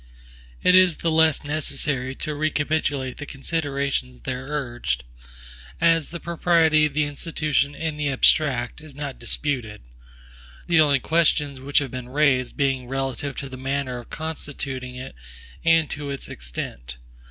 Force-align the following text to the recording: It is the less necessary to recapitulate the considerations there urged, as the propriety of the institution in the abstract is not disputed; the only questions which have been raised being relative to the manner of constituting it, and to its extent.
It 0.63 0.73
is 0.73 0.97
the 0.97 1.11
less 1.11 1.43
necessary 1.43 2.15
to 2.15 2.33
recapitulate 2.33 3.17
the 3.17 3.27
considerations 3.27 4.21
there 4.21 4.47
urged, 4.47 5.03
as 5.79 6.09
the 6.09 6.19
propriety 6.19 6.87
of 6.87 6.95
the 6.95 7.03
institution 7.03 7.75
in 7.75 7.97
the 7.97 8.09
abstract 8.09 8.81
is 8.81 8.95
not 8.95 9.19
disputed; 9.19 9.83
the 10.65 10.81
only 10.81 10.97
questions 10.99 11.59
which 11.59 11.77
have 11.77 11.91
been 11.91 12.09
raised 12.09 12.57
being 12.57 12.87
relative 12.87 13.35
to 13.35 13.47
the 13.47 13.57
manner 13.57 13.99
of 13.99 14.09
constituting 14.09 14.95
it, 14.95 15.13
and 15.63 15.87
to 15.91 16.09
its 16.09 16.27
extent. 16.27 16.97